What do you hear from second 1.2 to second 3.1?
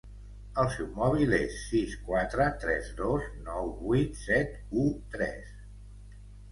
és sis quatre tres